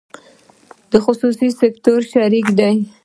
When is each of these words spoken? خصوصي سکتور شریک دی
خصوصي 1.05 1.47
سکتور 1.59 1.99
شریک 2.11 2.45
دی 2.57 2.73